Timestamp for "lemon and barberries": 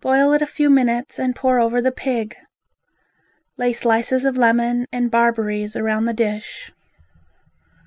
4.38-5.76